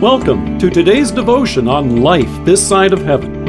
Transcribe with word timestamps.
Welcome 0.00 0.58
to 0.60 0.70
today's 0.70 1.10
devotion 1.10 1.68
on 1.68 2.00
life 2.00 2.30
this 2.46 2.66
side 2.66 2.94
of 2.94 3.02
heaven. 3.02 3.44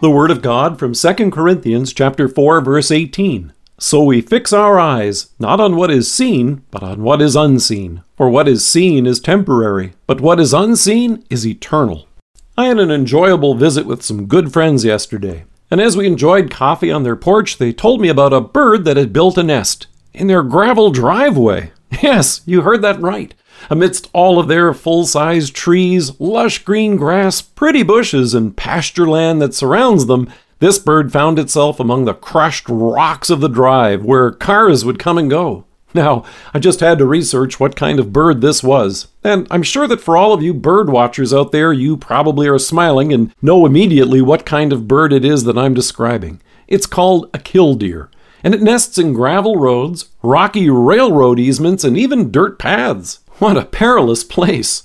The 0.00 0.10
word 0.10 0.30
of 0.30 0.40
God 0.40 0.78
from 0.78 0.94
2 0.94 1.30
Corinthians 1.30 1.92
chapter 1.92 2.26
4 2.26 2.62
verse 2.62 2.90
18. 2.90 3.52
So 3.78 4.02
we 4.02 4.22
fix 4.22 4.50
our 4.50 4.80
eyes 4.80 5.34
not 5.38 5.60
on 5.60 5.76
what 5.76 5.90
is 5.90 6.10
seen, 6.10 6.62
but 6.70 6.82
on 6.82 7.02
what 7.02 7.20
is 7.20 7.36
unseen. 7.36 8.02
For 8.16 8.30
what 8.30 8.48
is 8.48 8.66
seen 8.66 9.04
is 9.04 9.20
temporary, 9.20 9.92
but 10.06 10.22
what 10.22 10.40
is 10.40 10.54
unseen 10.54 11.22
is 11.28 11.46
eternal. 11.46 12.08
I 12.56 12.68
had 12.68 12.78
an 12.78 12.90
enjoyable 12.90 13.56
visit 13.56 13.84
with 13.84 14.02
some 14.02 14.24
good 14.24 14.54
friends 14.54 14.86
yesterday, 14.86 15.44
and 15.70 15.82
as 15.82 15.98
we 15.98 16.06
enjoyed 16.06 16.50
coffee 16.50 16.90
on 16.90 17.02
their 17.02 17.14
porch, 17.14 17.58
they 17.58 17.74
told 17.74 18.00
me 18.00 18.08
about 18.08 18.32
a 18.32 18.40
bird 18.40 18.86
that 18.86 18.96
had 18.96 19.12
built 19.12 19.36
a 19.36 19.42
nest 19.42 19.86
in 20.14 20.28
their 20.28 20.42
gravel 20.42 20.90
driveway. 20.90 21.72
Yes, 22.02 22.40
you 22.44 22.62
heard 22.62 22.82
that 22.82 23.00
right. 23.00 23.34
Amidst 23.70 24.10
all 24.12 24.38
of 24.38 24.48
their 24.48 24.74
full 24.74 25.06
sized 25.06 25.54
trees, 25.54 26.18
lush 26.20 26.64
green 26.64 26.96
grass, 26.96 27.40
pretty 27.42 27.82
bushes, 27.82 28.34
and 28.34 28.56
pasture 28.56 29.08
land 29.08 29.40
that 29.42 29.54
surrounds 29.54 30.06
them, 30.06 30.28
this 30.60 30.78
bird 30.78 31.12
found 31.12 31.38
itself 31.38 31.80
among 31.80 32.04
the 32.04 32.14
crushed 32.14 32.68
rocks 32.68 33.30
of 33.30 33.40
the 33.40 33.48
drive 33.48 34.04
where 34.04 34.30
cars 34.30 34.84
would 34.84 34.98
come 34.98 35.18
and 35.18 35.28
go. 35.28 35.64
Now, 35.94 36.24
I 36.52 36.58
just 36.58 36.80
had 36.80 36.98
to 36.98 37.06
research 37.06 37.60
what 37.60 37.76
kind 37.76 38.00
of 38.00 38.12
bird 38.12 38.40
this 38.40 38.64
was, 38.64 39.06
and 39.22 39.46
I'm 39.48 39.62
sure 39.62 39.86
that 39.86 40.00
for 40.00 40.16
all 40.16 40.32
of 40.32 40.42
you 40.42 40.52
bird 40.52 40.90
watchers 40.90 41.32
out 41.32 41.52
there, 41.52 41.72
you 41.72 41.96
probably 41.96 42.48
are 42.48 42.58
smiling 42.58 43.12
and 43.12 43.32
know 43.40 43.64
immediately 43.64 44.20
what 44.20 44.44
kind 44.44 44.72
of 44.72 44.88
bird 44.88 45.12
it 45.12 45.24
is 45.24 45.44
that 45.44 45.56
I'm 45.56 45.72
describing. 45.72 46.40
It's 46.66 46.86
called 46.86 47.30
a 47.32 47.38
killdeer, 47.38 48.10
and 48.42 48.54
it 48.54 48.62
nests 48.62 48.98
in 48.98 49.12
gravel 49.12 49.56
roads, 49.56 50.06
rocky 50.20 50.68
railroad 50.68 51.38
easements, 51.38 51.84
and 51.84 51.96
even 51.96 52.32
dirt 52.32 52.58
paths. 52.58 53.20
What 53.38 53.56
a 53.56 53.64
perilous 53.64 54.22
place! 54.22 54.84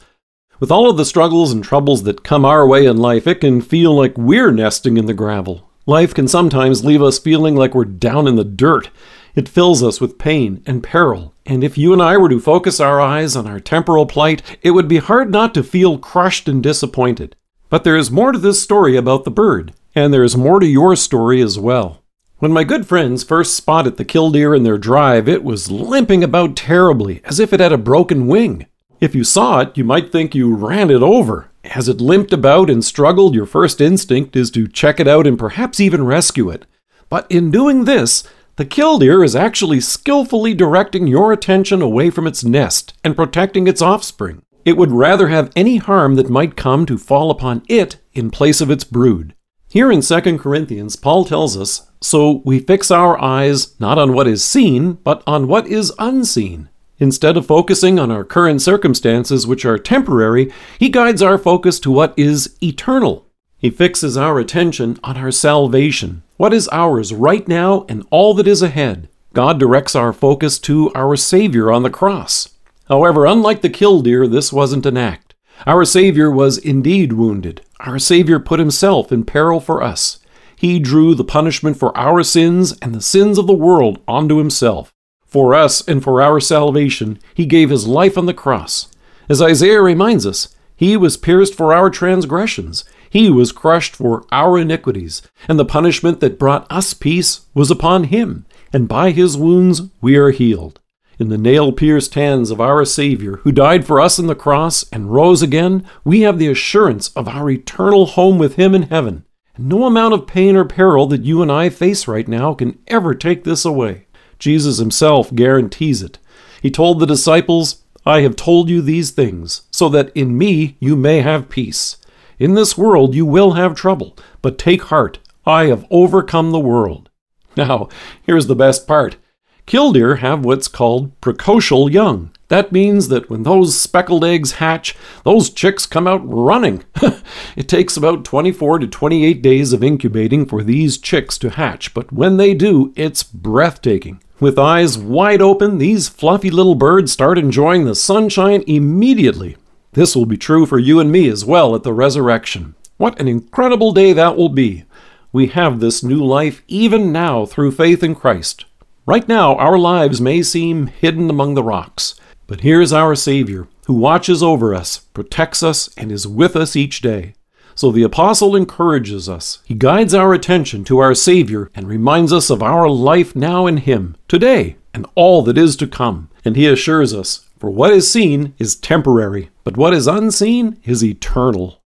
With 0.59 0.71
all 0.71 0.89
of 0.89 0.97
the 0.97 1.05
struggles 1.05 1.51
and 1.51 1.63
troubles 1.63 2.01
that 2.03 2.23
come 2.23 2.45
our 2.45 2.67
way 2.67 2.87
in 2.87 2.97
life, 2.97 3.27
it 3.27 3.41
can 3.41 3.61
feel 3.61 3.93
like 3.93 4.17
we're 4.17 4.49
nesting 4.51 4.97
in 4.97 5.05
the 5.05 5.13
gravel. 5.13 5.69
Life 5.85 6.15
can 6.15 6.27
sometimes 6.27 6.83
leave 6.83 7.01
us 7.01 7.19
feeling 7.19 7.55
like 7.55 7.75
we're 7.75 7.85
down 7.85 8.27
in 8.27 8.37
the 8.37 8.43
dirt. 8.43 8.89
It 9.35 9.47
fills 9.47 9.83
us 9.83 10.01
with 10.01 10.17
pain 10.17 10.63
and 10.65 10.81
peril, 10.81 11.35
and 11.45 11.63
if 11.63 11.77
you 11.77 11.93
and 11.93 12.01
I 12.01 12.17
were 12.17 12.29
to 12.29 12.39
focus 12.39 12.79
our 12.79 12.99
eyes 12.99 13.35
on 13.35 13.45
our 13.45 13.59
temporal 13.59 14.07
plight, 14.07 14.41
it 14.63 14.71
would 14.71 14.87
be 14.87 14.97
hard 14.97 15.29
not 15.31 15.53
to 15.53 15.63
feel 15.63 15.99
crushed 15.99 16.49
and 16.49 16.63
disappointed. 16.63 17.35
But 17.69 17.83
there 17.83 17.97
is 17.97 18.09
more 18.09 18.31
to 18.31 18.39
this 18.39 18.61
story 18.61 18.97
about 18.97 19.25
the 19.25 19.31
bird, 19.31 19.73
and 19.93 20.11
there 20.11 20.23
is 20.23 20.35
more 20.35 20.59
to 20.59 20.65
your 20.65 20.95
story 20.95 21.39
as 21.39 21.59
well. 21.59 22.01
When 22.39 22.53
my 22.53 22.63
good 22.63 22.87
friends 22.87 23.25
first 23.25 23.53
spotted 23.53 23.97
the 23.97 24.05
killdeer 24.05 24.55
in 24.55 24.63
their 24.63 24.77
drive, 24.77 25.27
it 25.27 25.43
was 25.43 25.69
limping 25.69 26.23
about 26.23 26.55
terribly, 26.55 27.19
as 27.25 27.37
if 27.37 27.51
it 27.51 27.59
had 27.59 27.73
a 27.73 27.77
broken 27.77 28.27
wing. 28.27 28.65
If 29.01 29.13
you 29.13 29.25
saw 29.25 29.59
it, 29.59 29.77
you 29.77 29.83
might 29.83 30.09
think 30.09 30.33
you 30.33 30.55
ran 30.55 30.89
it 30.89 31.03
over. 31.03 31.51
As 31.65 31.89
it 31.89 31.99
limped 31.99 32.31
about 32.31 32.69
and 32.69 32.83
struggled, 32.83 33.35
your 33.35 33.45
first 33.45 33.81
instinct 33.81 34.37
is 34.37 34.49
to 34.51 34.69
check 34.69 35.01
it 35.01 35.07
out 35.07 35.27
and 35.27 35.37
perhaps 35.37 35.81
even 35.81 36.05
rescue 36.05 36.49
it. 36.49 36.65
But 37.09 37.29
in 37.29 37.51
doing 37.51 37.83
this, 37.83 38.23
the 38.55 38.63
killdeer 38.63 39.21
is 39.21 39.35
actually 39.35 39.81
skillfully 39.81 40.53
directing 40.53 41.07
your 41.07 41.33
attention 41.33 41.81
away 41.81 42.09
from 42.09 42.25
its 42.25 42.45
nest 42.45 42.93
and 43.03 43.17
protecting 43.17 43.67
its 43.67 43.81
offspring. 43.81 44.43
It 44.63 44.77
would 44.77 44.91
rather 44.91 45.27
have 45.27 45.51
any 45.57 45.75
harm 45.75 46.15
that 46.15 46.29
might 46.29 46.55
come 46.55 46.85
to 46.85 46.97
fall 46.97 47.31
upon 47.31 47.63
it 47.67 47.97
in 48.13 48.31
place 48.31 48.61
of 48.61 48.71
its 48.71 48.85
brood. 48.85 49.35
Here 49.67 49.91
in 49.91 49.99
2 49.99 50.37
Corinthians, 50.37 50.95
Paul 50.95 51.25
tells 51.25 51.57
us 51.57 51.88
So 52.01 52.41
we 52.45 52.59
fix 52.59 52.91
our 52.91 53.21
eyes 53.21 53.79
not 53.79 53.97
on 53.97 54.13
what 54.13 54.27
is 54.27 54.43
seen, 54.43 54.93
but 54.93 55.21
on 55.27 55.47
what 55.47 55.67
is 55.67 55.91
unseen. 55.99 56.69
Instead 56.97 57.37
of 57.37 57.45
focusing 57.45 57.97
on 57.97 58.11
our 58.11 58.23
current 58.23 58.61
circumstances, 58.61 59.47
which 59.47 59.65
are 59.65 59.77
temporary, 59.77 60.51
he 60.77 60.89
guides 60.89 61.21
our 61.21 61.37
focus 61.37 61.79
to 61.79 61.91
what 61.91 62.13
is 62.17 62.57
eternal. 62.61 63.25
He 63.57 63.69
fixes 63.69 64.17
our 64.17 64.39
attention 64.39 64.97
on 65.03 65.17
our 65.17 65.31
salvation, 65.31 66.23
what 66.37 66.53
is 66.53 66.69
ours 66.71 67.13
right 67.13 67.47
now 67.47 67.85
and 67.89 68.05
all 68.09 68.33
that 68.35 68.47
is 68.47 68.61
ahead. 68.61 69.09
God 69.33 69.59
directs 69.59 69.95
our 69.95 70.13
focus 70.13 70.59
to 70.59 70.91
our 70.93 71.15
Savior 71.15 71.71
on 71.71 71.83
the 71.83 71.89
cross. 71.89 72.49
However, 72.87 73.25
unlike 73.25 73.61
the 73.61 73.69
killdeer, 73.69 74.27
this 74.27 74.51
wasn't 74.51 74.85
an 74.85 74.97
act. 74.97 75.35
Our 75.67 75.85
Savior 75.85 76.31
was 76.31 76.57
indeed 76.57 77.13
wounded. 77.13 77.61
Our 77.81 77.99
Savior 77.99 78.39
put 78.39 78.59
himself 78.59 79.11
in 79.11 79.25
peril 79.25 79.59
for 79.59 79.83
us. 79.83 80.19
He 80.59 80.77
drew 80.77 81.15
the 81.15 81.23
punishment 81.23 81.77
for 81.77 81.97
our 81.97 82.21
sins 82.21 82.77
and 82.81 82.93
the 82.93 82.99
sins 83.01 83.37
of 83.37 83.47
the 83.47 83.53
world 83.53 84.01
onto 84.09 84.39
himself. 84.39 84.93
For 85.25 85.55
us 85.55 85.87
and 85.87 86.03
for 86.03 86.21
our 86.21 86.41
salvation, 86.41 87.17
he 87.33 87.45
gave 87.45 87.69
his 87.69 87.87
life 87.87 88.17
on 88.17 88.25
the 88.25 88.33
cross. 88.33 88.89
As 89.29 89.41
Isaiah 89.41 89.81
reminds 89.81 90.25
us, 90.25 90.53
he 90.75 90.97
was 90.97 91.15
pierced 91.15 91.55
for 91.55 91.73
our 91.73 91.89
transgressions, 91.89 92.83
he 93.09 93.29
was 93.29 93.53
crushed 93.53 93.95
for 93.95 94.25
our 94.33 94.57
iniquities, 94.57 95.21
and 95.47 95.57
the 95.57 95.63
punishment 95.63 96.19
that 96.19 96.37
brought 96.37 96.67
us 96.69 96.93
peace 96.93 97.45
was 97.53 97.71
upon 97.71 98.05
him, 98.05 98.45
and 98.73 98.85
by 98.85 99.11
his 99.11 99.37
wounds 99.37 99.83
we 100.01 100.17
are 100.17 100.31
healed 100.31 100.81
in 101.19 101.29
the 101.29 101.37
nail 101.37 101.71
pierced 101.71 102.15
hands 102.15 102.49
of 102.49 102.61
our 102.61 102.85
Savior, 102.85 103.37
who 103.37 103.51
died 103.51 103.85
for 103.85 103.99
us 103.99 104.17
on 104.19 104.27
the 104.27 104.35
cross 104.35 104.85
and 104.91 105.13
rose 105.13 105.41
again, 105.41 105.85
we 106.05 106.21
have 106.21 106.39
the 106.39 106.47
assurance 106.47 107.09
of 107.09 107.27
our 107.27 107.49
eternal 107.49 108.05
home 108.05 108.37
with 108.37 108.55
Him 108.55 108.73
in 108.73 108.83
heaven. 108.83 109.25
No 109.61 109.83
amount 109.83 110.13
of 110.13 110.25
pain 110.25 110.55
or 110.55 110.63
peril 110.63 111.05
that 111.07 111.25
you 111.25 111.41
and 111.41 111.51
I 111.51 111.67
face 111.67 112.07
right 112.07 112.25
now 112.25 112.53
can 112.53 112.79
ever 112.87 113.13
take 113.13 113.43
this 113.43 113.65
away. 113.65 114.05
Jesus 114.39 114.77
Himself 114.77 115.35
guarantees 115.35 116.01
it. 116.01 116.17
He 116.61 116.71
told 116.71 116.99
the 116.99 117.05
disciples, 117.05 117.83
I 118.05 118.21
have 118.21 118.37
told 118.37 118.69
you 118.69 118.81
these 118.81 119.11
things, 119.11 119.63
so 119.69 119.89
that 119.89 120.15
in 120.15 120.37
me 120.37 120.77
you 120.79 120.95
may 120.95 121.19
have 121.19 121.49
peace. 121.49 121.97
In 122.37 122.53
this 122.53 122.77
world 122.77 123.13
you 123.13 123.25
will 123.25 123.51
have 123.51 123.75
trouble, 123.75 124.17
but 124.41 124.57
take 124.57 124.83
heart, 124.83 125.19
I 125.45 125.65
have 125.65 125.85
overcome 125.91 126.51
the 126.51 126.59
world. 126.59 127.09
Now, 127.57 127.89
here's 128.23 128.47
the 128.47 128.55
best 128.55 128.87
part. 128.87 129.17
Killdeer 129.65 130.17
have 130.17 130.45
what's 130.45 130.69
called 130.69 131.19
precocial 131.19 131.91
young. 131.91 132.31
That 132.49 132.71
means 132.71 133.07
that 133.07 133.29
when 133.29 133.43
those 133.43 133.79
speckled 133.79 134.25
eggs 134.25 134.53
hatch, 134.53 134.95
those 135.23 135.51
chicks 135.51 135.85
come 135.85 136.07
out 136.07 136.21
running. 136.27 136.83
it 137.55 137.69
takes 137.69 137.95
about 137.95 138.25
24 138.25 138.79
to 138.79 138.87
28 138.87 139.41
days 139.41 139.71
of 139.71 139.83
incubating 139.83 140.45
for 140.45 140.63
these 140.63 140.97
chicks 140.97 141.37
to 141.39 141.51
hatch, 141.51 141.93
but 141.93 142.11
when 142.11 142.37
they 142.37 142.53
do, 142.55 142.91
it's 142.95 143.23
breathtaking. 143.23 144.21
With 144.39 144.57
eyes 144.57 144.97
wide 144.97 145.41
open, 145.41 145.77
these 145.77 146.09
fluffy 146.09 146.49
little 146.49 146.75
birds 146.75 147.11
start 147.11 147.37
enjoying 147.37 147.85
the 147.85 147.93
sunshine 147.93 148.63
immediately. 148.65 149.55
This 149.93 150.15
will 150.15 150.25
be 150.25 150.37
true 150.37 150.65
for 150.65 150.79
you 150.79 150.99
and 150.99 151.11
me 151.11 151.29
as 151.29 151.45
well 151.45 151.75
at 151.75 151.83
the 151.83 151.93
resurrection. 151.93 152.73
What 152.97 153.19
an 153.19 153.27
incredible 153.27 153.91
day 153.91 154.11
that 154.13 154.35
will 154.35 154.49
be! 154.49 154.85
We 155.31 155.47
have 155.47 155.79
this 155.79 156.03
new 156.03 156.23
life 156.23 156.63
even 156.67 157.11
now 157.11 157.45
through 157.45 157.71
faith 157.71 158.01
in 158.01 158.15
Christ. 158.15 158.65
Right 159.05 159.27
now, 159.27 159.55
our 159.55 159.77
lives 159.77 160.19
may 160.19 160.41
seem 160.41 160.87
hidden 160.87 161.29
among 161.29 161.53
the 161.53 161.63
rocks, 161.63 162.15
but 162.49 162.61
here's 162.61 162.91
our 162.91 163.13
Savior, 163.13 163.67
who 163.85 163.93
watches 163.93 164.41
over 164.41 164.73
us, 164.73 164.97
protects 165.13 165.61
us, 165.61 165.87
and 165.95 166.11
is 166.11 166.27
with 166.27 166.55
us 166.55 166.75
each 166.75 166.99
day. 166.99 167.35
So 167.75 167.91
the 167.91 168.01
Apostle 168.01 168.55
encourages 168.55 169.29
us. 169.29 169.59
He 169.63 169.75
guides 169.75 170.15
our 170.15 170.33
attention 170.33 170.83
to 170.85 170.97
our 170.97 171.13
Savior 171.13 171.69
and 171.75 171.87
reminds 171.87 172.33
us 172.33 172.49
of 172.49 172.63
our 172.63 172.89
life 172.89 173.35
now 173.35 173.67
in 173.67 173.77
Him, 173.77 174.15
today, 174.27 174.77
and 174.95 175.05
all 175.13 175.43
that 175.43 175.59
is 175.59 175.77
to 175.77 175.85
come. 175.85 176.31
And 176.43 176.55
He 176.55 176.65
assures 176.65 177.13
us, 177.13 177.45
For 177.59 177.69
what 177.69 177.93
is 177.93 178.11
seen 178.11 178.55
is 178.57 178.75
temporary, 178.75 179.51
but 179.63 179.77
what 179.77 179.93
is 179.93 180.07
unseen 180.07 180.79
is 180.83 181.03
eternal. 181.03 181.79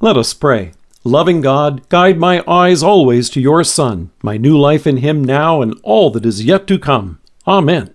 Let 0.00 0.18
us 0.18 0.34
pray. 0.34 0.72
Loving 1.02 1.40
God, 1.40 1.88
guide 1.88 2.18
my 2.18 2.44
eyes 2.46 2.82
always 2.82 3.30
to 3.30 3.40
your 3.40 3.64
Son, 3.64 4.10
my 4.22 4.36
new 4.36 4.56
life 4.56 4.86
in 4.86 4.98
him 4.98 5.24
now 5.24 5.62
and 5.62 5.80
all 5.82 6.10
that 6.10 6.26
is 6.26 6.44
yet 6.44 6.66
to 6.66 6.78
come. 6.78 7.20
Amen. 7.46 7.94